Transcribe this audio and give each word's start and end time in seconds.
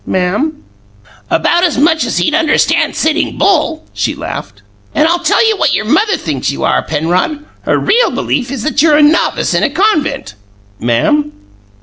"Ma'am?" 0.03 0.63
"About 1.29 1.63
as 1.63 1.77
much 1.77 2.05
as 2.07 2.17
he'd 2.17 2.33
understand 2.33 2.95
Sitting 2.95 3.37
Bull!" 3.37 3.85
she 3.93 4.15
laughed. 4.15 4.63
"And 4.95 5.07
I'll 5.07 5.19
tell 5.19 5.47
you 5.47 5.55
what 5.57 5.75
your 5.75 5.85
mother 5.85 6.17
thinks 6.17 6.49
you 6.49 6.63
are, 6.63 6.81
Penrod. 6.81 7.45
Her 7.65 7.77
real 7.77 8.09
belief 8.09 8.49
is 8.49 8.63
that 8.63 8.81
you're 8.81 8.97
a 8.97 9.03
novice 9.03 9.53
in 9.53 9.61
a 9.61 9.69
convent." 9.69 10.33
"Ma'am?" 10.79 11.31